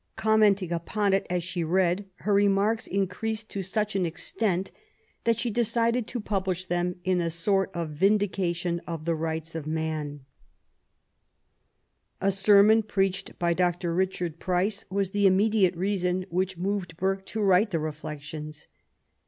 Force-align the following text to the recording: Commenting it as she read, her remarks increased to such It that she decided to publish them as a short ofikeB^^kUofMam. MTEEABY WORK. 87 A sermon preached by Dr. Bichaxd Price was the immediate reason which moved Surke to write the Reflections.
Commenting 0.15 0.71
it 0.71 1.27
as 1.29 1.43
she 1.43 1.63
read, 1.63 2.07
her 2.21 2.33
remarks 2.33 2.87
increased 2.87 3.51
to 3.51 3.61
such 3.61 3.95
It 3.95 4.71
that 5.25 5.37
she 5.37 5.51
decided 5.51 6.07
to 6.07 6.19
publish 6.19 6.65
them 6.65 6.95
as 7.05 7.19
a 7.19 7.29
short 7.29 7.71
ofikeB^^kUofMam. 7.73 7.73
MTEEABY 8.17 8.81
WORK. 8.81 9.35
87 9.43 10.25
A 12.19 12.31
sermon 12.31 12.81
preached 12.81 13.37
by 13.37 13.53
Dr. 13.53 13.93
Bichaxd 13.95 14.39
Price 14.39 14.85
was 14.89 15.11
the 15.11 15.27
immediate 15.27 15.75
reason 15.75 16.25
which 16.31 16.57
moved 16.57 16.95
Surke 16.99 17.23
to 17.27 17.41
write 17.43 17.69
the 17.69 17.77
Reflections. 17.77 18.67